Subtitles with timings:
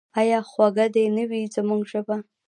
[0.19, 2.15] آیا خوږه دې نه وي زموږ ژبه؟